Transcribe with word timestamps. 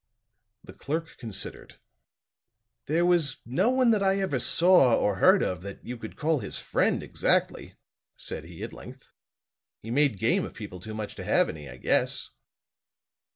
The 0.63 0.73
clerk 0.73 1.17
considered. 1.19 1.75
"There 2.87 3.05
was 3.05 3.37
no 3.45 3.69
one 3.69 3.91
that 3.91 4.01
I 4.01 4.17
ever 4.19 4.39
saw 4.39 4.95
or 4.97 5.17
heard 5.17 5.43
of 5.43 5.61
that 5.61 5.85
you 5.85 5.95
could 5.95 6.15
call 6.15 6.39
his 6.39 6.57
friend, 6.57 7.03
exactly," 7.03 7.75
said 8.15 8.43
he 8.45 8.63
at 8.63 8.73
length. 8.73 9.09
"He 9.83 9.91
made 9.91 10.17
game 10.17 10.43
of 10.43 10.55
people 10.55 10.79
too 10.79 10.95
much 10.95 11.13
to 11.17 11.23
have 11.23 11.49
any 11.49 11.69
I 11.69 11.77
guess." 11.77 12.31